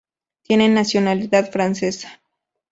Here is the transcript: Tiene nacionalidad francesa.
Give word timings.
Tiene 0.41 0.67
nacionalidad 0.67 1.51
francesa. 1.51 2.19